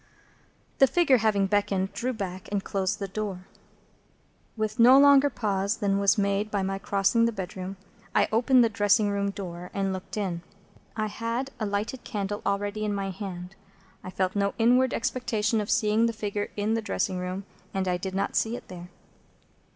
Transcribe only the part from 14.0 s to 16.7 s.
I felt no inward expectation of seeing the figure